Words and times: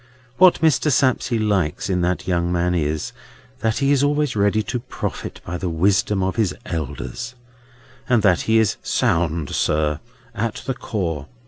What 0.39 0.61
Mr. 0.61 0.91
Sapsea 0.91 1.39
likes 1.39 1.87
in 1.87 2.01
that 2.01 2.27
young 2.27 2.51
man 2.51 2.73
is, 2.73 3.11
that 3.59 3.77
he 3.77 3.91
is 3.91 4.01
always 4.03 4.35
ready 4.35 4.63
to 4.63 4.79
profit 4.79 5.41
by 5.45 5.59
the 5.59 5.69
wisdom 5.69 6.23
of 6.23 6.37
his 6.37 6.55
elders, 6.65 7.35
and 8.09 8.23
that 8.23 8.41
he 8.49 8.57
is 8.57 8.77
sound, 8.81 9.51
sir, 9.53 9.99
at 10.33 10.63
the 10.65 10.73
core. 10.73 11.27